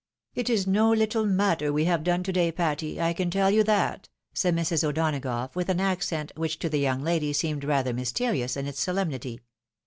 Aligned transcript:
"It 0.33 0.49
is 0.49 0.65
no 0.65 0.89
little 0.91 1.27
matter 1.27 1.71
we 1.71 1.85
have 1.85 2.03
done 2.03 2.23
to 2.23 2.31
day, 2.33 2.51
Patty, 2.51 2.99
I 2.99 3.13
can 3.13 3.29
tell 3.29 3.51
you 3.51 3.63
that," 3.65 4.09
said 4.33 4.55
Mrs. 4.55 4.83
O'Donagough, 4.83 5.53
with 5.55 5.69
an 5.69 5.79
accent, 5.79 6.31
which 6.35 6.57
to 6.57 6.69
the 6.69 6.79
young 6.79 7.03
lady 7.03 7.33
seemed 7.33 7.63
rather 7.63 7.93
mysterious 7.93 8.57
in 8.57 8.65
its 8.65 8.79
solemnity. 8.79 9.41